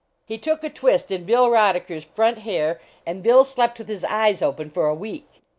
He 0.25 0.39
took 0.39 0.63
a 0.63 0.69
twist 0.71 1.11
in 1.11 1.25
Bill 1.25 1.47
Rodeckcr 1.47 1.95
s 1.97 2.03
front 2.05 2.39
hair, 2.39 2.81
and 3.05 3.21
Bill 3.21 3.43
slept 3.43 3.77
with 3.77 3.87
his 3.87 4.03
eyes 4.03 4.41
open 4.41 4.71
for 4.71 4.87
a 4.87 4.95
week. 4.95 5.27